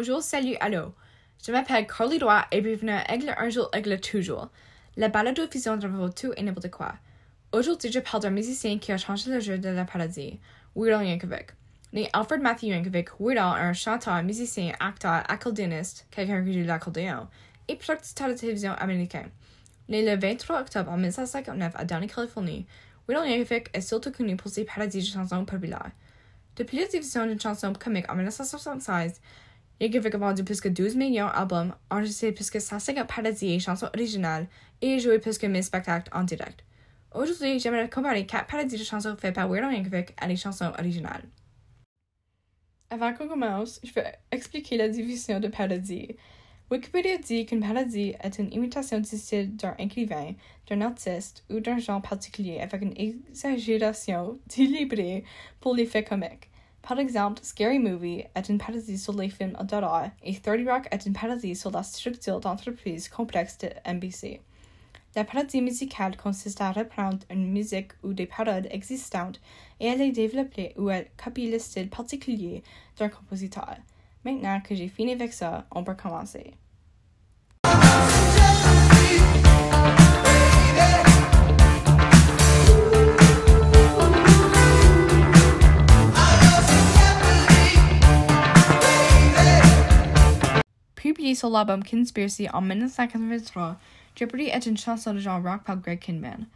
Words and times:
bonjour, 0.00 0.22
salut, 0.22 0.56
allô. 0.60 0.94
Je 1.46 1.52
m'appelle 1.52 1.86
Carly 1.86 2.18
Droit 2.18 2.46
et 2.52 2.62
bienvenue 2.62 2.92
à 2.92 3.12
Aigle 3.12 3.34
un 3.36 3.50
jour, 3.50 3.68
Aigle 3.74 4.00
toujours. 4.00 4.48
La 4.96 5.10
balade 5.10 5.38
diffusion 5.38 5.76
de 5.76 6.08
tout 6.08 6.32
et 6.38 6.42
n'importe 6.42 6.70
quoi. 6.70 6.94
Aujourd'hui, 7.52 7.92
je 7.92 7.98
parle 7.98 8.22
d'un 8.22 8.30
musicien 8.30 8.78
qui 8.78 8.92
a 8.92 8.96
changé 8.96 9.30
le 9.30 9.40
jeu 9.40 9.58
de 9.58 9.68
la 9.68 9.84
paradis, 9.84 10.40
Weird 10.74 11.02
Al 11.02 11.06
Yankovic. 11.06 11.48
Né 11.92 12.08
Alfred 12.14 12.40
Matthew 12.40 12.68
Yankovic, 12.68 13.08
Weird 13.20 13.36
Al 13.36 13.58
est 13.58 13.68
un 13.68 13.72
chanteur, 13.74 14.22
musicien, 14.22 14.72
acteur, 14.80 15.22
accordéoniste, 15.28 16.06
quelqu'un 16.10 16.42
qui 16.42 16.58
joue 16.58 16.66
l'accordéon, 16.66 17.28
et 17.68 17.76
producteur 17.76 18.28
de 18.28 18.32
télévision 18.32 18.72
américain. 18.78 19.26
Né 19.90 20.02
le 20.02 20.18
23 20.18 20.62
octobre 20.62 20.92
1959 20.92 21.74
à 21.76 21.84
Downey, 21.84 22.06
Californie, 22.06 22.64
Weird 23.06 23.26
Al 23.26 23.32
Yankovic 23.32 23.68
est 23.74 23.82
surtout 23.82 24.12
connu 24.12 24.34
pour 24.36 24.50
ses 24.50 24.64
parodies 24.64 25.00
de 25.00 25.12
chansons 25.12 25.44
populaires. 25.44 25.90
Depuis 26.56 26.78
la 26.78 26.86
diffusion 26.86 27.26
d'une 27.26 27.38
chanson 27.38 27.74
comique 27.74 28.10
en 28.10 28.14
1976, 28.14 29.20
Yankovic 29.80 30.14
a 30.14 30.18
vendu 30.18 30.44
plus 30.44 30.60
que 30.60 30.68
12 30.68 30.94
millions 30.96 31.28
d'albums, 31.28 31.74
enregistré 31.90 32.32
plus 32.32 32.50
que 32.50 32.60
150 32.60 33.08
parodies 33.08 33.54
et 33.54 33.58
chansons 33.58 33.88
originales 33.94 34.46
et 34.82 34.98
joué 34.98 35.18
plus 35.18 35.38
que 35.38 35.46
1000 35.46 35.64
spectacles 35.64 36.10
en 36.12 36.24
direct. 36.24 36.64
Aujourd'hui, 37.14 37.58
j'aimerais 37.58 37.88
comparer 37.88 38.26
4 38.26 38.46
parodies 38.46 38.76
de 38.76 38.84
chansons 38.84 39.16
faites 39.18 39.34
par 39.34 39.48
Weird 39.48 39.64
Al 39.64 39.74
Yankovic 39.74 40.14
à 40.18 40.28
les 40.28 40.36
chansons 40.36 40.70
originales. 40.78 41.24
Avant 42.90 43.14
qu'on 43.14 43.28
commence, 43.28 43.80
je 43.82 43.92
vais 43.92 44.12
expliquer 44.30 44.76
la 44.76 44.88
division 44.88 45.40
de 45.40 45.48
parodie. 45.48 46.16
Wikipédia 46.70 47.16
dit 47.16 47.46
qu'une 47.46 47.60
parodie 47.60 48.14
est 48.20 48.38
une 48.38 48.52
imitation 48.52 49.00
du 49.00 49.08
style 49.08 49.56
d'un 49.56 49.74
écrivain, 49.78 50.34
d'un 50.68 50.82
artiste 50.82 51.42
ou 51.48 51.60
d'un 51.60 51.78
genre 51.78 52.02
particulier 52.02 52.60
avec 52.60 52.82
une 52.82 52.96
exagération 52.96 54.38
délibérée 54.54 55.24
pour 55.58 55.74
l'effet 55.74 56.04
comique. 56.04 56.49
Par 56.82 56.98
exemple, 56.98 57.40
Scary 57.42 57.78
Movie 57.78 58.24
est 58.34 58.48
une 58.48 58.58
parodie 58.58 58.98
sur 58.98 59.12
les 59.12 59.28
films 59.28 59.56
d'horreur 59.64 60.10
et 60.22 60.34
30 60.34 60.66
Rock 60.66 60.88
est 60.90 61.06
une 61.06 61.12
parodie 61.12 61.54
sur 61.54 61.70
la 61.70 61.82
structure 61.82 62.40
d'entreprise 62.40 63.08
complexe 63.08 63.58
de 63.58 63.68
NBC. 63.86 64.40
La 65.14 65.24
parodie 65.24 65.60
musicale 65.60 66.16
consiste 66.16 66.60
à 66.60 66.72
reprendre 66.72 67.18
une 67.30 67.50
musique 67.50 67.92
ou 68.02 68.12
des 68.12 68.26
paroles 68.26 68.68
existantes 68.70 69.40
et 69.80 69.90
à 69.90 69.96
les 69.96 70.12
développer 70.12 70.72
ou 70.78 70.88
à 70.88 71.00
copier 71.22 71.50
le 71.50 71.58
style 71.58 71.90
particulier 71.90 72.62
d'un 72.96 73.08
compositeur. 73.08 73.76
Maintenant 74.24 74.60
que 74.60 74.74
j'ai 74.74 74.88
fini 74.88 75.12
avec 75.12 75.32
ça, 75.32 75.66
on 75.72 75.82
peut 75.82 75.94
commencer. 75.94 76.54
Sur 91.34 91.50
l'album 91.50 91.84
Conspiracy 91.84 92.48
en 92.52 92.60
1983, 92.60 93.76
Jeopardy 94.16 94.46
est 94.46 94.66
une 94.66 94.76
chanson 94.76 95.14
de 95.14 95.18
genre 95.18 95.42
rock 95.42 95.62
par 95.64 95.76
Greg 95.76 96.00
Kinman. 96.00 96.46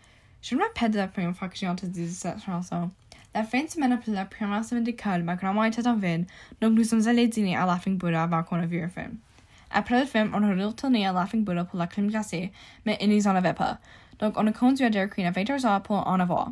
Je 0.42 0.56
me 0.56 0.62
rappelle 0.62 0.91
de 0.91 0.97
la 0.97 1.06
première 1.06 1.34
fois 1.36 1.48
que 1.48 1.56
j'ai 1.56 1.69
entendu 1.69 2.08
cette 2.08 2.42
chanson. 2.44 2.91
La 3.34 3.45
fin 3.45 3.62
de 3.62 3.69
semaine 3.69 3.92
après 3.92 4.11
la 4.11 4.25
première 4.25 4.64
semaine 4.64 4.83
d'école, 4.83 5.22
ma 5.22 5.36
grand-mère 5.36 5.64
était 5.64 5.86
en 5.86 5.97
ville, 5.97 6.27
donc 6.61 6.72
nous 6.72 6.83
sommes 6.83 7.06
allés 7.06 7.28
dîner 7.28 7.56
à 7.56 7.67
Laughing 7.67 7.97
Buddha 7.97 8.25
avant 8.25 8.42
qu'on 8.42 8.61
ait 8.61 8.67
vu 8.67 8.83
un 8.83 8.89
film. 8.89 9.17
Après 9.70 10.00
le 10.00 10.06
film, 10.06 10.33
on 10.34 10.42
a 10.42 10.67
retourné 10.67 11.06
à 11.06 11.12
Laughing 11.12 11.45
Buddha 11.45 11.64
pour 11.64 11.78
la 11.78 11.86
crème 11.86 12.08
glacée, 12.08 12.50
mais 12.84 12.98
ils 13.00 13.08
n'y 13.08 13.27
en 13.28 13.36
avaient 13.36 13.55
pas. 13.55 13.78
Donc 14.19 14.34
on 14.36 14.47
a 14.47 14.52
conduit 14.52 14.84
à 14.84 14.91
Dairy 14.91 15.08
Queen 15.08 15.27
à 15.27 15.30
20h 15.30 15.83
pour 15.83 16.06
en 16.06 16.19
avoir. 16.19 16.50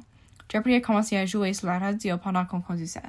Jeopardy 0.51 0.77
a 0.77 0.81
commencé 0.81 1.17
à 1.17 1.27
jouer 1.27 1.55
sur 1.55 1.67
la 1.67 1.79
radio 1.79 2.19
pendant 2.19 2.45
qu'on 2.45 2.61
conduisait. 2.61 3.01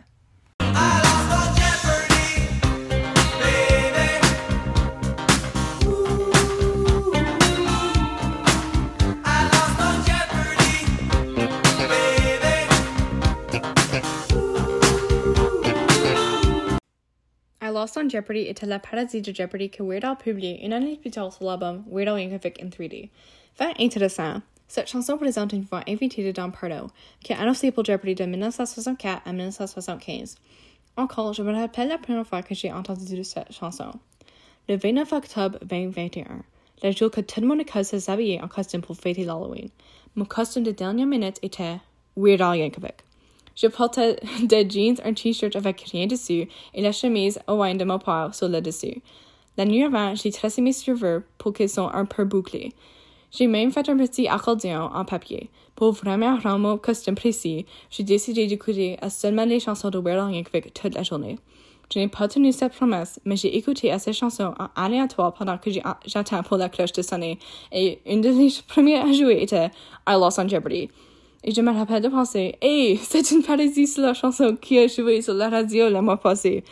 Lost 17.83 17.97
on 17.97 18.07
Jeopardy 18.07 18.47
était 18.47 18.65
la 18.65 18.79
parodie 18.79 19.21
de 19.21 19.35
Jeopardy 19.35 19.69
que 19.69 19.83
Weird 19.83 20.05
Al 20.05 20.15
publié 20.15 20.65
une 20.65 20.71
année 20.71 20.95
plus 20.95 21.11
tard 21.11 21.33
sur 21.33 21.43
l'album 21.43 21.83
Weird 21.91 22.07
Al 22.07 22.21
Yankovic 22.21 22.63
in 22.63 22.69
3D. 22.69 23.09
Fait 23.55 23.73
intéressant, 23.77 24.41
cette 24.69 24.87
chanson 24.87 25.17
présente 25.17 25.51
une 25.51 25.63
voix 25.63 25.81
invitée 25.85 26.23
de 26.23 26.31
Don 26.31 26.49
Pardo, 26.49 26.87
qui 27.19 27.33
a 27.33 27.41
annoncé 27.41 27.73
pour 27.73 27.83
Jeopardy 27.83 28.15
de 28.15 28.23
1964 28.23 29.23
à 29.25 29.33
1975. 29.33 30.35
Encore, 30.95 31.33
je 31.33 31.43
me 31.43 31.53
rappelle 31.53 31.89
la 31.89 31.97
première 31.97 32.25
fois 32.25 32.41
que 32.41 32.55
j'ai 32.55 32.71
entendu 32.71 33.21
cette 33.25 33.51
chanson. 33.51 33.91
Le 34.69 34.77
29 34.77 35.11
octobre 35.11 35.59
2021, 35.65 36.41
le 36.83 36.91
jour 36.91 37.11
que 37.11 37.19
tout 37.19 37.41
le 37.41 37.47
monde 37.47 37.63
a 37.69 37.83
se 37.83 37.99
s'habiller 37.99 38.41
en 38.41 38.47
costume 38.47 38.79
pour 38.79 38.95
fêter 38.95 39.25
l'Halloween. 39.25 39.67
Mon 40.15 40.23
costume 40.23 40.63
de 40.63 40.71
dernière 40.71 41.05
minute 41.05 41.37
était 41.41 41.79
Weird 42.15 42.39
Al 42.39 42.59
Yankovic. 42.59 43.03
Je 43.55 43.67
portais 43.67 44.17
des 44.43 44.69
jeans, 44.69 44.97
un 45.03 45.13
t-shirt 45.13 45.55
avec 45.55 45.81
rien 45.91 46.07
dessus 46.07 46.47
et 46.73 46.81
la 46.81 46.91
chemise 46.91 47.39
au 47.47 47.61
wine 47.61 47.77
de 47.77 47.85
mon 47.85 47.99
père 47.99 48.29
sur 48.33 48.49
le 48.49 48.61
dessus. 48.61 49.01
La 49.57 49.65
nuit 49.65 49.83
avant, 49.83 50.15
j'ai 50.15 50.31
tressé 50.31 50.61
mes 50.61 50.73
cheveux 50.73 51.23
pour 51.37 51.53
qu'ils 51.53 51.69
soient 51.69 51.95
un 51.95 52.05
peu 52.05 52.23
bouclés. 52.23 52.71
J'ai 53.31 53.47
même 53.47 53.71
fait 53.71 53.87
un 53.89 53.97
petit 53.97 54.27
accordéon 54.27 54.89
en 54.93 55.05
papier. 55.05 55.49
Pour 55.75 55.91
vraiment 55.91 56.37
rendre 56.37 56.59
mon 56.59 56.77
costume 56.77 57.15
précis, 57.15 57.65
j'ai 57.89 58.03
décidé 58.03 58.45
d'écouter 58.45 58.97
seulement 59.09 59.45
les 59.45 59.59
chansons 59.59 59.89
de 59.89 59.97
Weird 59.97 60.31
Yankovic 60.31 60.73
toute 60.73 60.93
la 60.93 61.03
journée. 61.03 61.37
Je 61.93 61.99
n'ai 61.99 62.07
pas 62.07 62.27
tenu 62.27 62.51
cette 62.51 62.73
promesse, 62.73 63.19
mais 63.25 63.35
j'ai 63.35 63.55
écouté 63.55 63.91
à 63.91 63.99
ces 63.99 64.13
chansons 64.13 64.53
en 64.59 64.67
aléatoire 64.75 65.33
pendant 65.33 65.57
que 65.57 65.69
j'attends 66.05 66.41
pour 66.41 66.57
la 66.57 66.69
cloche 66.69 66.93
de 66.93 67.01
sonner, 67.01 67.37
et 67.71 67.99
une 68.05 68.21
des 68.21 68.49
premières 68.67 69.05
à 69.05 69.11
jouer 69.11 69.41
était 69.41 69.69
I 70.07 70.13
Lost 70.13 70.39
on 70.39 70.47
Jeopardy. 70.47 70.89
Et 71.43 71.51
je 71.51 71.61
me 71.61 71.71
rappelle 71.71 72.01
de 72.01 72.07
penser, 72.07 72.55
hey, 72.61 72.97
c'est 73.03 73.31
une 73.31 73.43
parodie 73.43 73.87
sur 73.87 74.03
la 74.03 74.13
chanson 74.13 74.55
qui 74.55 74.79
a 74.79 74.87
joué 74.87 75.21
sur 75.21 75.33
la 75.33 75.49
radio 75.49 75.89
le 75.89 76.01
mois 76.01 76.19
passé. 76.19 76.63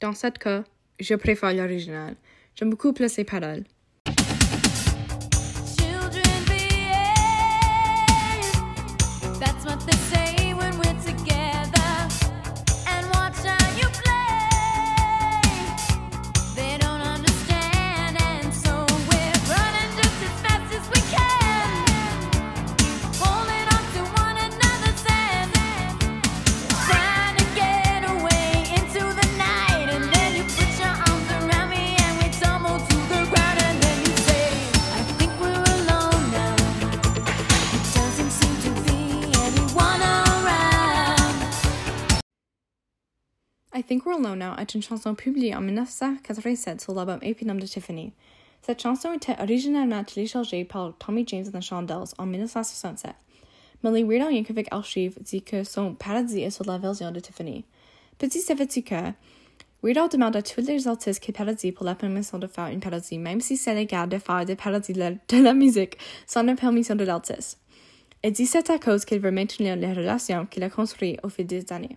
Dans 0.00 0.12
ce 0.12 0.28
cas, 0.28 0.62
je 1.00 1.14
préfère 1.14 1.52
l'original. 1.52 2.14
J'aime 2.54 2.70
beaucoup 2.70 2.92
plus 2.92 3.16
les 3.16 3.24
paroles. 3.24 3.64
Think 43.86 44.04
We're 44.04 44.16
Alone 44.16 44.40
Now 44.40 44.56
est 44.58 44.74
une 44.74 44.82
chanson 44.82 45.14
publiée 45.14 45.54
en 45.54 45.60
1987 45.60 46.80
sur 46.80 46.92
l'album 46.92 47.20
éponyme 47.22 47.60
de 47.60 47.66
Tiffany. 47.66 48.12
Cette 48.62 48.82
chanson 48.82 49.12
était 49.12 49.36
originalement 49.40 50.02
téléchargée 50.02 50.64
par 50.64 50.92
Tommy 50.98 51.24
James 51.28 51.44
and 51.54 51.60
the 51.60 51.62
Shondells 51.62 52.12
en 52.18 52.26
1967, 52.26 53.12
mais 53.84 53.92
les 53.92 54.02
Weird 54.02 54.26
Al 54.26 54.34
Yankovic 54.34 54.66
archives 54.72 55.16
dit 55.20 55.42
que 55.42 55.62
son 55.62 55.94
parodie 55.94 56.40
est 56.40 56.50
sur 56.50 56.64
la 56.64 56.78
version 56.78 57.12
de 57.12 57.20
Tiffany. 57.20 57.64
Petit 58.18 58.40
savais-tu 58.40 58.82
que 58.82 59.12
Weird 59.84 59.98
Al 59.98 60.08
demande 60.08 60.34
à 60.34 60.42
tous 60.42 60.62
les 60.62 60.88
artistes 60.88 61.22
qui 61.22 61.30
parodient 61.30 61.70
pour 61.70 61.86
la 61.86 61.94
permission 61.94 62.40
de 62.40 62.48
faire 62.48 62.66
une 62.66 62.80
parodie, 62.80 63.18
même 63.18 63.40
si 63.40 63.56
c'est 63.56 63.74
légal 63.74 64.08
de 64.08 64.18
faire 64.18 64.44
des 64.44 64.56
parodies 64.56 64.94
de 64.94 64.98
la, 64.98 65.12
de 65.12 65.40
la 65.40 65.54
musique 65.54 65.96
sans 66.26 66.42
la 66.42 66.56
permission 66.56 66.96
de 66.96 67.04
l'artiste. 67.04 67.60
Et 68.24 68.32
dit 68.32 68.46
c'est 68.46 68.68
à 68.68 68.80
cause 68.80 69.04
qu'il 69.04 69.20
veut 69.20 69.30
maintenir 69.30 69.76
les 69.76 69.92
relations 69.92 70.44
qu'il 70.46 70.64
a 70.64 70.70
construites 70.70 71.20
au 71.22 71.28
fil 71.28 71.46
des 71.46 71.72
années. 71.72 71.96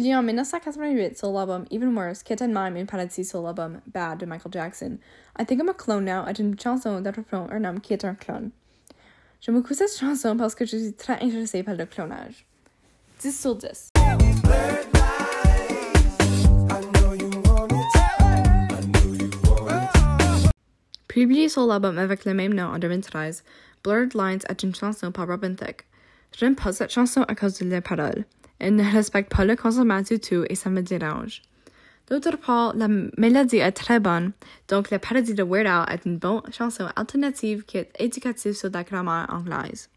1988 0.00 1.18
sur 1.18 1.30
l'album 1.32 1.66
Even 1.70 1.94
Worse, 1.94 2.22
Kid 2.22 2.40
and 2.40 2.48
Mime 2.48 2.86
Bad 3.86 4.18
de 4.18 4.26
Michael 4.26 4.50
Jackson. 4.50 4.98
I 5.38 5.44
Think 5.44 5.60
I'm 5.60 5.68
a 5.68 5.74
Clone 5.74 6.06
Now 6.06 6.26
est 6.26 6.38
une 6.38 6.58
chanson 6.58 7.02
d'attrape 7.02 7.34
un 7.34 7.64
homme 7.64 7.80
qui 7.80 7.92
est 7.92 8.04
un 8.04 8.14
clone. 8.14 8.50
J'aime 9.40 9.56
beaucoup 9.56 9.74
cette 9.74 9.94
chanson 9.94 10.36
parce 10.36 10.54
que 10.54 10.64
je 10.64 10.76
suis 10.76 10.92
très 10.94 11.14
intéressée 11.22 11.62
par 11.62 11.74
le 11.74 11.84
clonage. 11.84 12.46
10 13.20 13.40
sur 13.40 13.56
10. 13.56 13.90
Publié 21.08 21.48
sur 21.50 21.66
l'album 21.66 21.98
avec 21.98 22.24
le 22.24 22.32
même 22.32 22.54
nom 22.54 22.68
en 22.68 22.78
2013, 22.78 23.44
Blurred 23.84 24.14
Lines 24.14 24.40
est 24.48 24.62
une 24.62 24.74
chanson 24.74 25.12
par 25.12 25.26
Robin 25.26 25.54
Thicke. 25.54 25.86
Je 26.38 26.44
n'aime 26.44 26.54
pas 26.54 26.72
cette 26.72 26.90
chanson 26.90 27.22
à 27.28 27.34
cause 27.34 27.58
de 27.58 27.66
les 27.66 27.80
paroles. 27.82 28.24
Elle 28.60 28.76
ne 28.76 28.84
respecte 28.84 29.34
pas 29.34 29.44
le 29.44 29.56
consommation 29.56 30.14
du 30.14 30.20
tout 30.20 30.44
et 30.48 30.54
ça 30.54 30.70
me 30.70 30.82
dérange. 30.82 31.42
D'autre 32.08 32.36
part, 32.36 32.74
la 32.76 32.88
mélodie 32.88 33.58
est 33.58 33.72
très 33.72 34.00
bonne, 34.00 34.32
donc 34.68 34.90
la 34.90 34.98
parodie 34.98 35.32
de 35.32 35.44
Weird 35.44 35.66
Al 35.66 35.94
est 35.94 36.04
une 36.04 36.18
bonne 36.18 36.42
chanson 36.52 36.88
alternative 36.96 37.64
qui 37.64 37.78
est 37.78 37.90
éducative 37.98 38.52
sur 38.52 38.68
la 38.70 38.82
grammaire 38.82 39.26
anglaise. 39.30 39.88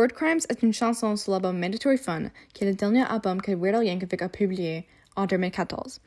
Word 0.00 0.14
Crimes 0.14 0.40
est 0.48 0.62
une 0.62 0.72
chanson 0.72 1.14
sur 1.14 1.32
l'album 1.32 1.58
Mandatory 1.58 1.98
Fun, 1.98 2.30
qui 2.54 2.64
est 2.64 2.66
le 2.66 2.74
dernier 2.74 3.02
album 3.02 3.42
que 3.42 3.52
Weird 3.52 3.76
Al 3.76 3.84
Yankovic 3.84 4.22
a 4.22 4.30
publié 4.30 4.86
en 5.14 5.26
2014. 5.26 6.00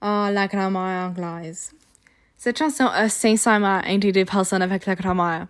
Ah, 0.00 0.30
la 0.32 0.48
grammaire 0.48 1.10
anglaise. 1.10 1.70
Cette 2.36 2.58
chanson 2.58 2.88
est 2.92 3.08
sincèrement 3.08 3.80
indiquée 3.86 4.10
des 4.10 4.24
personnes 4.24 4.62
avec 4.62 4.84
la 4.86 4.96
grammaire. 4.96 5.46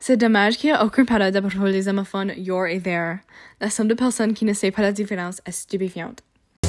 C'est 0.00 0.18
dommage 0.18 0.58
qu'il 0.58 0.70
n'y 0.70 0.76
ait 0.76 0.82
aucune 0.82 1.06
parole 1.06 1.34
à 1.34 1.40
propos 1.40 1.70
des 1.70 1.88
homophones 1.88 2.34
your 2.36 2.66
et 2.66 2.78
their. 2.78 3.20
La 3.62 3.70
somme 3.70 3.88
de 3.88 3.94
personnes 3.94 4.34
qui 4.34 4.44
ne 4.44 4.52
sait 4.52 4.70
pas 4.70 4.82
la 4.82 4.92
différence 4.92 5.40
est 5.46 5.52
stupéfiante. 5.52 6.18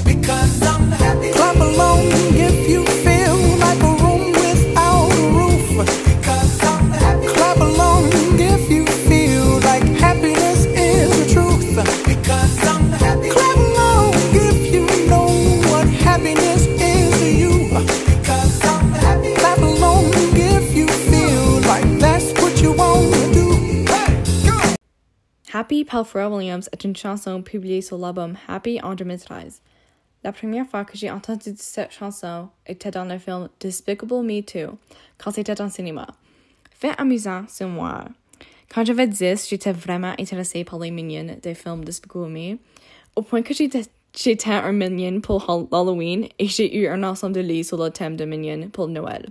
Because 0.06 0.62
I'm 0.62 0.90
happy. 0.94 1.32
Clap 1.34 1.58
along 1.58 2.08
if 2.34 2.70
you 2.70 2.86
feel 2.86 3.53
Happy 25.56 25.86
Pharrell 25.86 26.34
Williams 26.34 26.68
est 26.72 26.84
une 26.84 26.96
chanson 26.96 27.44
publiée 27.44 27.84
sur 27.84 28.00
l'album 28.00 28.36
Happy 28.48 28.82
en 28.82 28.96
2013. 28.96 29.62
La 30.24 30.32
première 30.32 30.66
fois 30.66 30.84
que 30.84 30.98
j'ai 30.98 31.12
entendu 31.12 31.54
cette 31.58 31.92
chanson 31.92 32.50
était 32.66 32.90
dans 32.90 33.06
le 33.06 33.20
film 33.20 33.50
Despicable 33.60 34.24
Me 34.24 34.42
2, 34.42 34.72
quand 35.20 35.30
c'était 35.30 35.62
en 35.62 35.70
cinéma. 35.70 36.08
Fait 36.72 37.00
amusant, 37.00 37.44
c'est 37.48 37.68
moi. 37.68 38.06
Quand 38.74 38.84
j'avais 38.84 39.06
10, 39.06 39.48
j'étais 39.48 39.74
vraiment 39.74 40.16
intéressée 40.18 40.64
par 40.64 40.80
les 40.80 40.90
minions 40.90 41.38
des 41.40 41.54
films 41.54 41.86
Despicable 41.86 42.30
Me, 42.30 42.58
au 43.16 43.22
point 43.22 43.44
que 43.44 43.54
j'étais 43.54 44.50
un 44.50 44.72
minion 44.72 45.22
pour 45.22 45.48
Hall- 45.48 45.68
Halloween 45.72 46.30
et 46.40 46.48
j'ai 46.48 46.76
eu 46.80 46.88
un 46.88 47.04
ensemble 47.04 47.36
de 47.36 47.42
livres 47.42 47.68
sur 47.68 47.78
le 47.78 47.92
thème 47.92 48.16
de 48.16 48.26
minion 48.26 48.70
pour 48.70 48.88
Noël. 48.88 49.30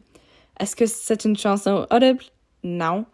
Est-ce 0.60 0.76
que 0.76 0.86
c'est 0.86 1.24
une 1.24 1.36
chanson 1.36 1.84
audible? 1.90 2.22
Non. 2.62 3.06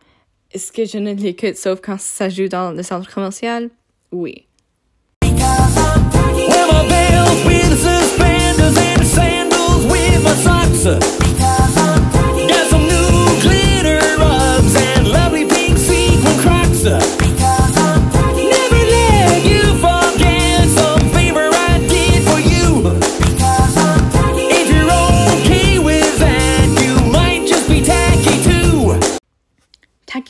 Est-ce 0.51 0.73
que 0.73 0.87
je 0.87 0.97
ne 0.97 1.13
l'écoute 1.13 1.57
sauf 1.57 1.81
quand 1.83 2.01
ça 2.01 2.31
joue 2.31 2.49
dans 2.49 2.73
le 2.73 2.83
centre 2.83 3.13
commercial? 3.13 3.69
Oui. 4.11 4.47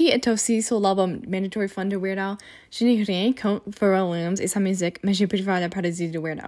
Est 0.00 0.29
aussi 0.29 0.61
sur 0.61 0.81
l'album 0.81 1.20
Mandatory 1.26 1.67
Fun 1.67 1.87
de 1.87 1.96
Weird. 1.96 2.37
Je 2.70 2.85
n'ai 2.85 3.02
rien 3.02 3.32
contre 3.32 3.64
Pharrell 3.75 4.11
Williams 4.11 4.40
et 4.40 4.46
sa 4.46 4.61
musique, 4.61 4.96
mais 5.02 5.14
j'ai 5.14 5.26
préféré 5.26 5.61
la 5.61 5.70
parodie 5.70 6.08
de 6.08 6.19
Weird. 6.19 6.43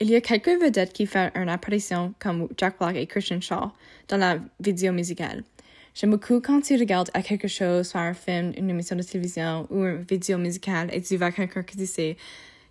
Il 0.00 0.10
y 0.10 0.16
a 0.16 0.20
quelques 0.20 0.60
vedettes 0.60 0.92
qui 0.92 1.06
font 1.06 1.30
une 1.34 1.48
apparition 1.48 2.12
comme 2.18 2.48
Jack 2.58 2.78
Black 2.78 2.96
et 2.96 3.06
Christian 3.06 3.40
Shaw 3.40 3.72
dans 4.08 4.18
la 4.18 4.38
vidéo 4.60 4.92
musicale. 4.92 5.44
J'aime 5.94 6.10
beaucoup 6.10 6.40
quand 6.40 6.60
tu 6.60 6.76
regardes 6.76 7.10
à 7.14 7.22
quelque 7.22 7.48
chose, 7.48 7.88
soit 7.88 8.02
un 8.02 8.14
film, 8.14 8.52
une 8.56 8.68
émission 8.68 8.96
de 8.96 9.02
télévision 9.02 9.66
ou 9.70 9.84
une 9.84 10.02
vidéo 10.02 10.36
musicale 10.36 10.90
et 10.92 11.00
tu 11.00 11.16
vois 11.16 11.32
quelqu'un 11.32 11.62
que 11.62 11.76
tu 11.76 11.86
sais 11.86 12.16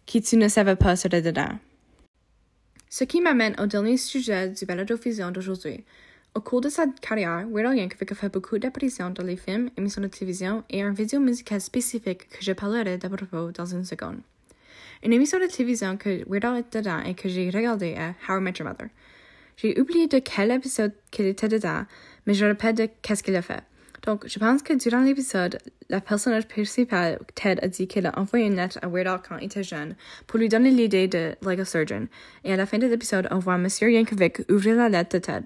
qui 0.06 0.22
tu 0.22 0.38
ne 0.38 0.48
savais 0.48 0.76
pas 0.76 0.96
serait 0.96 1.22
dedans. 1.24 1.58
Ce 2.90 3.04
qui 3.04 3.20
m'amène 3.20 3.56
au 3.60 3.66
dernier 3.66 3.98
sujet 3.98 4.50
du 4.50 4.66
balado-fusion 4.66 5.32
d'aujourd'hui. 5.32 5.84
Au 6.36 6.42
cours 6.42 6.62
de 6.62 6.70
sa 6.70 6.88
carrière, 6.88 7.46
Weird 7.52 7.68
Al 7.68 7.78
Yankovic 7.78 8.12
a 8.12 8.16
fait 8.16 8.34
beaucoup 8.34 8.58
d'apparitions 8.58 9.12
dans 9.12 9.24
les 9.24 9.36
films, 9.36 9.70
émissions 9.78 10.02
de 10.02 10.08
télévision 10.08 10.64
et 10.72 10.82
un 10.82 10.92
vidéo 10.92 11.20
musical 11.20 11.62
spécifique 11.62 12.28
que 12.28 12.44
je 12.44 12.52
parlerai 12.54 12.98
d'à 12.98 13.08
propos 13.08 13.52
dans 13.52 13.68
une 13.68 13.86
seconde. 13.86 14.18
Une 15.04 15.14
émission 15.14 15.40
de 15.40 15.46
télévision 15.46 15.96
que 15.96 16.28
Weird 16.28 16.46
Al 16.46 16.58
est 16.58 16.74
dedans 16.76 17.02
et 17.06 17.14
que 17.14 17.30
j'ai 17.30 17.52
regardé 17.52 17.90
est 17.90 18.16
How 18.28 18.40
I 18.40 18.42
Met 18.42 18.54
Your 18.58 18.68
Mother. 18.68 18.88
J'ai 19.58 19.80
oublié 19.80 20.08
de 20.08 20.18
quel 20.18 20.50
épisode 20.50 20.94
qu'il 21.12 21.28
était 21.28 21.50
dedans, 21.50 21.86
mais 22.26 22.34
je 22.34 22.46
répète 22.46 22.78
de 22.78 22.90
qu'est-ce 23.04 23.22
qu'il 23.22 23.36
a 23.36 23.44
fait. 23.44 23.62
Donc, 24.02 24.28
je 24.28 24.40
pense 24.40 24.64
que 24.64 24.74
durant 24.74 25.02
l'épisode, 25.02 25.60
la 25.90 26.02
personnage 26.02 26.48
principale, 26.48 27.20
Ted, 27.36 27.62
a 27.64 27.68
dit 27.68 27.88
qu'il 27.88 28.08
a 28.08 28.20
envoyé 28.20 28.48
une 28.48 28.56
lettre 28.56 28.80
à 28.82 28.88
Weird 28.88 29.08
Al 29.08 29.22
quand 29.22 29.38
il 29.38 29.46
était 29.46 29.62
jeune 29.62 29.96
pour 30.26 30.40
lui 30.40 30.50
donner 30.50 30.72
l'idée 30.72 31.08
de 31.08 31.36
Lego 31.44 31.64
Surgeon. 31.64 32.08
Et 32.44 32.54
à 32.54 32.56
la 32.56 32.66
fin 32.66 32.80
de 32.80 32.88
l'épisode, 32.88 33.28
on 33.30 33.38
voit 33.38 33.60
Monsieur 33.60 33.92
Yankovic 33.92 34.42
ouvrir 34.50 34.78
la 34.78 34.90
lettre 34.90 35.20
de 35.20 35.20
Ted. 35.20 35.44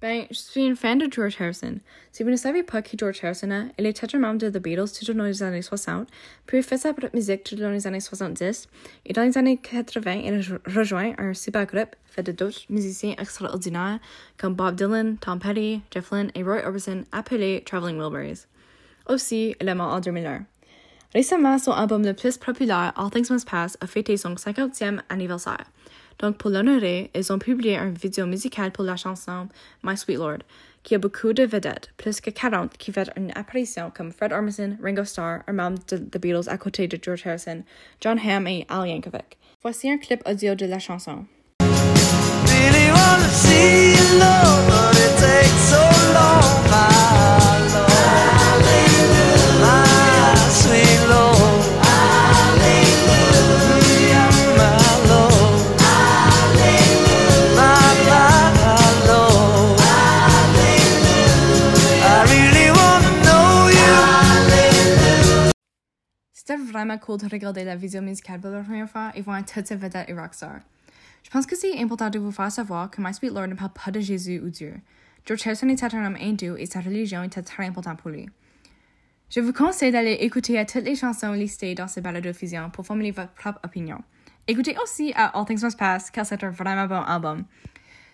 Ben, 0.00 0.26
je 0.30 0.36
suis 0.36 0.64
une 0.64 0.76
fan 0.76 0.96
de 0.96 1.12
George 1.12 1.34
Harrison. 1.40 1.80
Si 2.12 2.22
vous 2.22 2.30
ne 2.30 2.36
savez 2.36 2.62
pas 2.62 2.82
qui 2.82 2.96
George 2.96 3.18
Harrison 3.20 3.50
est, 3.50 3.72
il 3.80 3.86
était 3.86 4.14
un 4.14 4.20
membre 4.20 4.38
de 4.38 4.48
The 4.48 4.62
Beatles 4.62 4.96
toujours 4.96 5.16
dans 5.16 5.24
les 5.24 5.42
années 5.42 5.60
60, 5.60 6.06
puis 6.46 6.58
il 6.58 6.62
fait 6.62 6.76
sa 6.76 6.92
propre 6.92 7.12
musique 7.16 7.42
tout 7.42 7.56
dans 7.56 7.70
les 7.70 7.84
années 7.84 7.98
70, 7.98 8.68
et 9.06 9.12
dans 9.12 9.24
les 9.24 9.36
années 9.36 9.56
80, 9.56 10.12
il 10.24 10.60
rejoint 10.72 11.14
un 11.18 11.34
super 11.34 11.66
groupe 11.66 11.96
fait 12.06 12.22
de 12.22 12.30
d'autres 12.30 12.60
musiciens 12.70 13.16
extraordinaires 13.18 13.98
comme 14.36 14.54
Bob 14.54 14.76
Dylan, 14.76 15.16
Tom 15.18 15.40
Petty, 15.40 15.80
Jeff 15.92 16.12
Lynne 16.12 16.30
et 16.36 16.44
Roy 16.44 16.64
Orbison, 16.64 17.02
appelés 17.10 17.64
Traveling 17.66 17.98
Wilburys. 17.98 18.46
Aussi, 19.08 19.56
il 19.60 19.68
est 19.68 19.74
mort 19.74 19.94
en 19.94 19.98
2001. 19.98 20.44
Récemment, 21.12 21.58
son 21.58 21.72
album 21.72 22.04
le 22.04 22.14
plus 22.14 22.36
populaire, 22.36 22.92
All 22.94 23.10
Things 23.10 23.32
Must 23.32 23.48
Pass, 23.50 23.76
a 23.80 23.88
fêté 23.88 24.16
son 24.16 24.34
50e 24.34 25.00
anniversaire. 25.08 25.64
Donc, 26.18 26.36
pour 26.36 26.50
l'honorer, 26.50 27.10
ils 27.14 27.32
ont 27.32 27.38
publié 27.38 27.76
une 27.76 27.94
vidéo 27.94 28.26
musicale 28.26 28.72
pour 28.72 28.84
la 28.84 28.96
chanson 28.96 29.48
My 29.84 29.96
Sweet 29.96 30.18
Lord, 30.18 30.38
qui 30.82 30.94
a 30.94 30.98
beaucoup 30.98 31.32
de 31.32 31.44
vedettes, 31.44 31.90
plus 31.96 32.20
que 32.20 32.30
40 32.30 32.76
qui 32.76 32.92
font 32.92 33.04
une 33.16 33.30
apparition 33.36 33.92
comme 33.94 34.10
Fred 34.10 34.32
Armisen, 34.32 34.78
Ringo 34.82 35.04
Starr, 35.04 35.40
un 35.46 35.70
de 35.70 35.96
The 35.96 36.18
Beatles 36.18 36.48
à 36.48 36.58
côté 36.58 36.88
de 36.88 36.98
George 37.00 37.26
Harrison, 37.26 37.62
John 38.00 38.18
Hamm 38.18 38.46
et 38.46 38.66
Al 38.68 38.88
Yankovic. 38.88 39.38
Voici 39.62 39.90
un 39.90 39.98
clip 39.98 40.22
audio 40.26 40.54
de 40.54 40.66
la 40.66 40.78
chanson. 40.78 41.24
C'était 66.48 66.62
vraiment 66.62 66.96
cool 66.96 67.18
de 67.18 67.28
regarder 67.28 67.62
la 67.62 67.76
vidéo 67.76 68.00
musicale 68.00 68.40
pour 68.40 68.48
la 68.48 68.62
première 68.62 68.88
fois 68.88 69.12
et 69.14 69.20
voir 69.20 69.44
toutes 69.44 69.66
ces 69.66 69.76
vedettes 69.76 70.08
et 70.08 70.14
rockstars. 70.14 70.60
Je 71.22 71.28
pense 71.28 71.44
que 71.44 71.54
c'est 71.54 71.78
important 71.78 72.08
de 72.08 72.18
vous 72.18 72.30
faire 72.30 72.50
savoir 72.50 72.90
que 72.90 73.02
My 73.02 73.12
Sweet 73.12 73.32
Lord 73.32 73.48
ne 73.48 73.54
parle 73.54 73.72
pas 73.72 73.90
de 73.90 74.00
Jésus 74.00 74.40
ou 74.42 74.48
Dieu. 74.48 74.72
George 75.26 75.46
Harrison 75.46 75.68
était 75.68 75.94
un 75.94 76.06
homme 76.06 76.16
hindou 76.18 76.56
et 76.56 76.64
sa 76.64 76.80
religion 76.80 77.22
était 77.22 77.42
très 77.42 77.66
importante 77.66 77.98
pour 77.98 78.08
lui. 78.08 78.30
Je 79.28 79.40
vous 79.40 79.52
conseille 79.52 79.92
d'aller 79.92 80.16
écouter 80.20 80.64
toutes 80.64 80.84
les 80.84 80.94
chansons 80.94 81.32
listées 81.32 81.74
dans 81.74 81.86
ce 81.86 82.00
balado 82.00 82.32
fusion 82.32 82.70
pour 82.70 82.86
formuler 82.86 83.10
votre 83.10 83.34
propre 83.34 83.60
opinion. 83.62 83.98
Écoutez 84.46 84.74
aussi 84.82 85.12
à 85.16 85.38
All 85.38 85.44
Things 85.44 85.62
Must 85.62 85.78
Pass 85.78 86.10
car 86.10 86.24
c'est 86.24 86.42
un 86.42 86.50
vraiment 86.50 86.86
bon 86.86 87.02
album. 87.02 87.44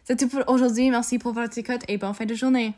C'est 0.02 0.18
tout 0.18 0.26
pour 0.26 0.42
aujourd'hui. 0.52 0.90
Merci 0.90 1.20
pour 1.20 1.34
votre 1.34 1.56
écoute 1.56 1.82
et 1.86 1.98
bonne 1.98 2.14
fin 2.14 2.26
de 2.26 2.34
journée. 2.34 2.74